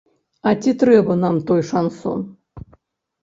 А 0.51 0.51
ці 0.61 0.71
трэба 0.83 1.17
нам 1.23 1.35
той 1.51 1.61
шансон? 1.69 2.23